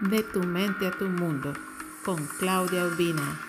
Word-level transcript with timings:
De 0.00 0.22
tu 0.22 0.38
mente 0.38 0.86
a 0.86 0.92
tu 0.92 1.06
mundo 1.06 1.52
con 2.04 2.24
Claudia 2.38 2.84
Urbina. 2.84 3.40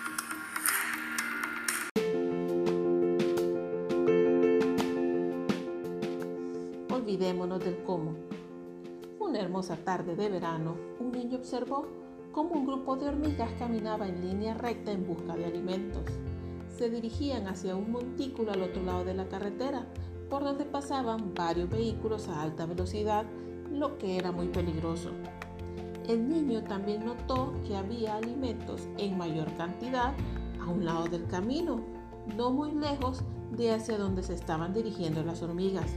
Olvidémonos 6.90 7.59
del 7.59 7.83
cómo. 7.83 8.15
Una 9.20 9.39
hermosa 9.39 9.77
tarde 9.77 10.15
de 10.15 10.27
verano, 10.27 10.75
un 10.99 11.11
niño 11.11 11.38
observó 11.38 11.88
cómo 12.31 12.55
un 12.55 12.66
grupo 12.66 12.95
de 12.95 13.09
hormigas 13.09 13.52
caminaba 13.59 14.07
en 14.07 14.27
línea 14.27 14.55
recta 14.55 14.91
en 14.91 15.05
busca 15.05 15.36
de 15.36 15.45
alimentos. 15.45 16.02
Se 16.75 16.89
dirigían 16.89 17.47
hacia 17.47 17.75
un 17.75 17.91
montículo 17.91 18.54
al 18.54 18.63
otro 18.63 18.81
lado 18.81 19.05
de 19.05 19.13
la 19.13 19.27
carretera, 19.27 19.86
por 20.31 20.43
donde 20.43 20.66
pasaban 20.66 21.36
varios 21.36 21.70
vehículos 21.70 22.27
a 22.27 22.41
alta 22.41 22.66
velocidad, 22.66 23.27
lo 23.71 24.00
que 24.00 24.18
era 24.18 24.31
muy 24.31 24.47
peligroso. 24.47 25.11
El 26.09 26.27
niño 26.27 26.63
también 26.63 27.05
notó 27.05 27.54
que 27.68 27.77
había 27.77 28.15
alimentos 28.15 28.87
en 28.97 29.15
mayor 29.15 29.45
cantidad 29.57 30.15
a 30.59 30.67
un 30.67 30.83
lado 30.83 31.05
del 31.05 31.27
camino, 31.27 31.81
no 32.36 32.50
muy 32.50 32.72
lejos 32.72 33.22
de 33.52 33.72
hacia 33.72 34.00
donde 34.00 34.23
se 34.23 34.34
estaban 34.34 34.73
dirigiendo 34.73 35.22
las 35.22 35.44
hormigas. 35.44 35.91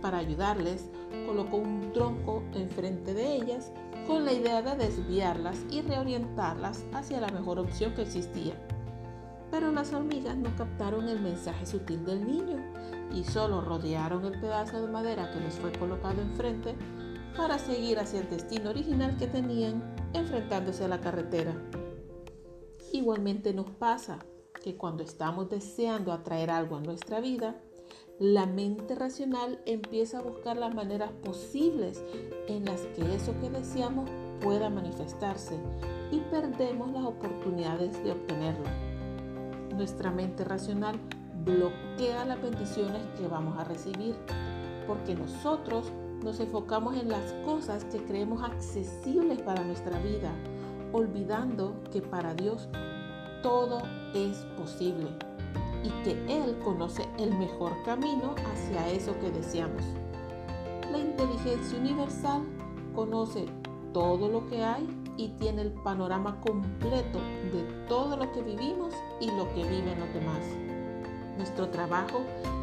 Para 0.00 0.16
ayudarles, 0.16 0.88
colocó 1.26 1.58
un 1.58 1.92
tronco 1.92 2.42
enfrente 2.54 3.12
de 3.12 3.36
ellas 3.36 3.70
con 4.06 4.24
la 4.24 4.32
idea 4.32 4.62
de 4.62 4.76
desviarlas 4.76 5.66
y 5.70 5.82
reorientarlas 5.82 6.86
hacia 6.94 7.20
la 7.20 7.28
mejor 7.28 7.58
opción 7.58 7.92
que 7.92 8.00
existía. 8.00 8.54
Pero 9.50 9.72
las 9.72 9.92
hormigas 9.92 10.38
no 10.38 10.56
captaron 10.56 11.06
el 11.06 11.20
mensaje 11.20 11.66
sutil 11.66 12.02
del 12.06 12.26
niño 12.26 12.56
y 13.12 13.24
solo 13.24 13.60
rodearon 13.60 14.24
el 14.24 14.40
pedazo 14.40 14.80
de 14.80 14.90
madera 14.90 15.30
que 15.32 15.40
les 15.40 15.56
fue 15.56 15.70
colocado 15.72 16.22
enfrente 16.22 16.76
para 17.36 17.58
seguir 17.58 17.98
hacia 17.98 18.20
el 18.20 18.30
destino 18.30 18.70
original 18.70 19.16
que 19.16 19.26
tenían 19.26 19.94
enfrentándose 20.12 20.84
a 20.84 20.88
la 20.88 21.00
carretera. 21.00 21.54
Igualmente 22.92 23.52
nos 23.52 23.70
pasa 23.70 24.20
que 24.62 24.76
cuando 24.76 25.02
estamos 25.02 25.50
deseando 25.50 26.12
atraer 26.12 26.50
algo 26.50 26.76
a 26.76 26.80
nuestra 26.80 27.20
vida, 27.20 27.56
la 28.20 28.46
mente 28.46 28.94
racional 28.94 29.60
empieza 29.66 30.18
a 30.18 30.22
buscar 30.22 30.56
las 30.56 30.72
maneras 30.72 31.10
posibles 31.24 32.02
en 32.46 32.64
las 32.64 32.82
que 32.82 33.14
eso 33.14 33.34
que 33.40 33.50
deseamos 33.50 34.08
pueda 34.40 34.70
manifestarse 34.70 35.58
y 36.12 36.20
perdemos 36.30 36.92
las 36.92 37.04
oportunidades 37.04 38.02
de 38.04 38.12
obtenerlo. 38.12 38.68
Nuestra 39.74 40.12
mente 40.12 40.44
racional 40.44 41.00
bloquea 41.44 42.24
las 42.24 42.40
bendiciones 42.40 43.02
que 43.18 43.26
vamos 43.26 43.58
a 43.58 43.64
recibir 43.64 44.14
porque 44.86 45.14
nosotros 45.16 45.90
nos 46.24 46.40
enfocamos 46.40 46.96
en 46.96 47.10
las 47.10 47.32
cosas 47.44 47.84
que 47.84 48.02
creemos 48.02 48.42
accesibles 48.42 49.42
para 49.42 49.62
nuestra 49.62 49.98
vida, 49.98 50.32
olvidando 50.92 51.74
que 51.92 52.00
para 52.00 52.34
Dios 52.34 52.68
todo 53.42 53.82
es 54.14 54.38
posible 54.56 55.08
y 55.82 55.90
que 56.02 56.12
Él 56.26 56.58
conoce 56.64 57.06
el 57.18 57.36
mejor 57.36 57.72
camino 57.84 58.34
hacia 58.50 58.88
eso 58.88 59.14
que 59.20 59.30
deseamos. 59.30 59.84
La 60.90 60.98
inteligencia 60.98 61.78
universal 61.78 62.42
conoce 62.94 63.44
todo 63.92 64.28
lo 64.28 64.48
que 64.48 64.64
hay 64.64 64.88
y 65.18 65.28
tiene 65.38 65.60
el 65.60 65.72
panorama 65.72 66.40
completo 66.40 67.18
de 67.52 67.62
todo 67.86 68.16
lo 68.16 68.32
que 68.32 68.40
vivimos 68.40 68.94
y 69.20 69.26
lo 69.26 69.46
que 69.54 69.62
viven 69.64 70.00
los 70.00 70.12
demás. 70.14 70.40
Nuestro 71.36 71.68
trabajo 71.68 72.20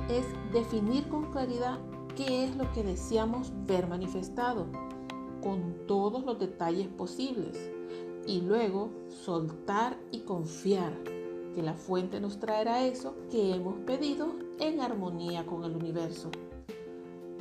es 0.09 0.25
definir 0.52 1.08
con 1.09 1.31
claridad 1.31 1.78
qué 2.16 2.45
es 2.45 2.56
lo 2.56 2.72
que 2.73 2.84
deseamos 2.84 3.52
ver 3.66 3.88
manifestado, 3.88 4.67
con 5.42 5.88
todos 5.88 6.23
los 6.23 6.40
detalles 6.40 6.88
posibles, 6.88 7.58
y 8.28 8.42
luego 8.42 8.90
soltar 9.09 9.98
y 10.12 10.20
confiar 10.20 10.94
que 11.56 11.62
la 11.62 11.73
fuente 11.73 12.20
nos 12.20 12.40
traerá 12.40 12.86
eso 12.86 13.16
que 13.30 13.53
hemos 13.53 13.75
pedido 13.80 14.35
en 14.59 14.80
armonía 14.80 15.46
con 15.46 15.63
el 15.63 15.75
universo. 15.75 16.30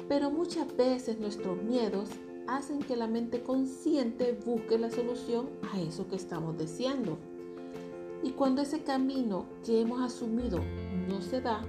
Pero 0.08 0.30
muchas 0.30 0.76
veces 0.76 1.20
nuestros 1.20 1.62
miedos 1.62 2.08
hacen 2.48 2.80
que 2.80 2.96
la 2.96 3.06
mente 3.06 3.42
consciente 3.42 4.38
busque 4.44 4.78
la 4.78 4.90
solución 4.90 5.48
a 5.72 5.80
eso 5.80 6.08
que 6.08 6.16
estamos 6.16 6.58
deseando. 6.58 7.18
Y 8.22 8.32
cuando 8.32 8.62
ese 8.62 8.82
camino 8.82 9.46
que 9.64 9.80
hemos 9.80 10.00
asumido 10.02 10.58
no 11.08 11.20
se 11.22 11.40
da, 11.40 11.62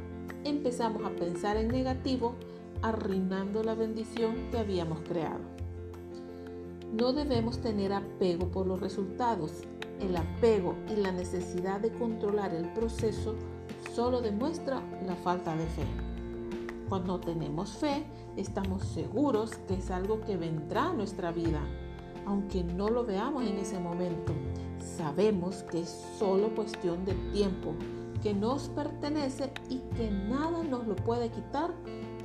empezamos 0.44 1.06
a 1.06 1.16
pensar 1.16 1.58
en 1.58 1.68
negativo 1.68 2.36
arruinando 2.82 3.64
la 3.64 3.76
bendición 3.76 4.50
que 4.52 4.60
habíamos 4.60 5.00
creado. 5.02 5.42
No 6.94 7.14
debemos 7.14 7.60
tener 7.60 7.94
apego 7.94 8.48
por 8.50 8.68
los 8.68 8.82
resultados. 8.82 9.64
El 10.00 10.18
apego 10.18 10.76
y 10.90 10.98
la 10.98 11.12
necesidad 11.12 11.80
de 11.80 11.92
controlar 11.92 12.54
el 12.54 12.68
proceso 12.74 13.36
solo 13.94 14.22
demuestra 14.22 14.82
la 15.06 15.16
falta 15.16 15.56
de 15.56 15.66
fe. 15.68 15.86
Cuando 16.90 17.20
tenemos 17.20 17.78
fe, 17.78 18.06
estamos 18.36 18.84
seguros 18.84 19.52
que 19.68 19.76
es 19.76 19.90
algo 19.92 20.20
que 20.22 20.36
vendrá 20.36 20.90
a 20.90 20.94
nuestra 20.94 21.32
vida, 21.32 21.62
aunque 22.26 22.64
no 22.64 22.90
lo 22.90 23.06
veamos 23.06 23.46
en 23.46 23.58
ese 23.58 23.80
momento. 23.80 24.34
Sabemos 24.98 25.64
que 25.64 25.82
es 25.82 26.06
solo 26.20 26.54
cuestión 26.54 27.06
de 27.06 27.14
tiempo, 27.32 27.74
que 28.22 28.34
nos 28.34 28.68
pertenece 28.70 29.54
y 29.70 29.78
que 29.96 30.12
nada 30.12 30.61
nos 30.82 30.88
lo 30.88 30.96
puede 30.96 31.30
quitar 31.30 31.72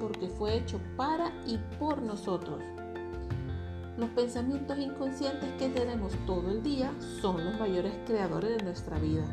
porque 0.00 0.28
fue 0.28 0.56
hecho 0.56 0.80
para 0.96 1.32
y 1.46 1.58
por 1.78 2.00
nosotros. 2.02 2.60
Los 3.98 4.10
pensamientos 4.10 4.78
inconscientes 4.78 5.50
que 5.58 5.68
tenemos 5.68 6.12
todo 6.26 6.50
el 6.50 6.62
día 6.62 6.92
son 7.20 7.44
los 7.44 7.58
mayores 7.58 7.92
creadores 8.06 8.58
de 8.58 8.64
nuestra 8.64 8.98
vida, 8.98 9.24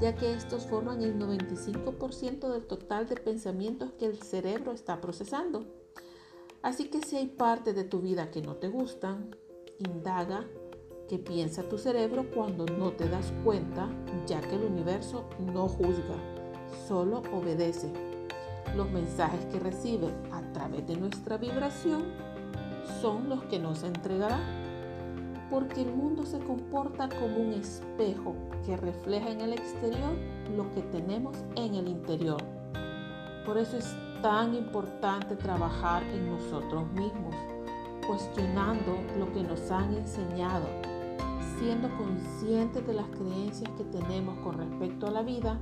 ya 0.00 0.14
que 0.14 0.32
estos 0.32 0.66
forman 0.66 1.02
el 1.02 1.18
95% 1.18 2.48
del 2.48 2.66
total 2.66 3.08
de 3.08 3.16
pensamientos 3.16 3.92
que 3.92 4.06
el 4.06 4.20
cerebro 4.20 4.72
está 4.72 5.00
procesando. 5.00 5.64
Así 6.62 6.88
que 6.88 7.02
si 7.02 7.16
hay 7.16 7.26
partes 7.26 7.74
de 7.76 7.84
tu 7.84 8.00
vida 8.00 8.30
que 8.30 8.42
no 8.42 8.56
te 8.56 8.68
gustan, 8.68 9.36
indaga 9.78 10.44
qué 11.08 11.18
piensa 11.18 11.68
tu 11.68 11.78
cerebro 11.78 12.26
cuando 12.34 12.66
no 12.66 12.92
te 12.92 13.08
das 13.08 13.32
cuenta, 13.44 13.88
ya 14.26 14.40
que 14.40 14.56
el 14.56 14.64
universo 14.64 15.24
no 15.38 15.68
juzga, 15.68 16.16
solo 16.88 17.22
obedece 17.32 18.13
los 18.76 18.90
mensajes 18.90 19.44
que 19.46 19.60
recibe 19.60 20.08
a 20.32 20.40
través 20.52 20.86
de 20.86 20.96
nuestra 20.96 21.36
vibración 21.36 22.04
son 23.00 23.28
los 23.28 23.42
que 23.44 23.58
nos 23.58 23.82
entregará. 23.82 24.40
Porque 25.50 25.82
el 25.82 25.92
mundo 25.92 26.24
se 26.24 26.38
comporta 26.38 27.08
como 27.08 27.36
un 27.36 27.52
espejo 27.52 28.34
que 28.64 28.76
refleja 28.76 29.30
en 29.30 29.40
el 29.40 29.52
exterior 29.52 30.16
lo 30.56 30.70
que 30.72 30.80
tenemos 30.82 31.36
en 31.54 31.74
el 31.74 31.88
interior. 31.88 32.42
Por 33.44 33.58
eso 33.58 33.76
es 33.76 33.94
tan 34.22 34.54
importante 34.54 35.36
trabajar 35.36 36.02
en 36.02 36.30
nosotros 36.30 36.90
mismos, 36.92 37.34
cuestionando 38.06 38.96
lo 39.18 39.30
que 39.32 39.42
nos 39.42 39.70
han 39.70 39.94
enseñado, 39.94 40.66
siendo 41.58 41.94
conscientes 41.98 42.86
de 42.86 42.94
las 42.94 43.06
creencias 43.08 43.70
que 43.76 43.84
tenemos 43.84 44.38
con 44.38 44.56
respecto 44.56 45.06
a 45.06 45.10
la 45.10 45.22
vida 45.22 45.60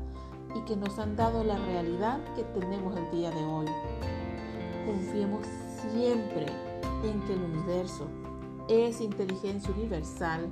y 0.55 0.61
que 0.63 0.77
nos 0.77 0.99
han 0.99 1.17
dado 1.17 1.45
la 1.45 1.57
realidad 1.59 2.21
que 2.35 2.45
tenemos 2.45 2.97
el 2.97 3.11
día 3.11 3.31
de 3.31 3.45
hoy. 3.45 3.67
Confiemos 4.87 5.47
siempre 5.91 6.47
en 7.05 7.21
que 7.23 7.35
el 7.35 7.43
universo, 7.43 8.07
esa 8.69 9.03
inteligencia 9.03 9.73
universal, 9.75 10.49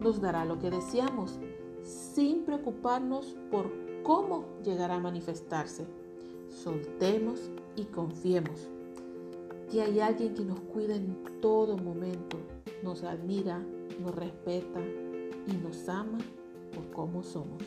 nos 0.00 0.20
dará 0.20 0.44
lo 0.44 0.58
que 0.58 0.70
deseamos, 0.70 1.38
sin 1.82 2.44
preocuparnos 2.44 3.36
por 3.50 3.72
cómo 4.02 4.44
llegará 4.62 4.96
a 4.96 5.00
manifestarse. 5.00 5.86
Soltemos 6.48 7.50
y 7.76 7.84
confiemos 7.84 8.68
que 9.70 9.82
hay 9.82 10.00
alguien 10.00 10.34
que 10.34 10.44
nos 10.44 10.60
cuida 10.60 10.94
en 10.94 11.16
todo 11.40 11.76
momento, 11.76 12.38
nos 12.82 13.02
admira, 13.04 13.62
nos 14.00 14.14
respeta 14.14 14.80
y 15.46 15.52
nos 15.62 15.88
ama 15.88 16.18
por 16.74 16.90
cómo 16.90 17.22
somos. 17.22 17.62